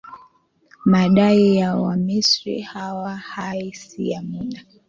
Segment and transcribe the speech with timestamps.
[0.85, 4.59] madai ya wamisri haya hai si ya muda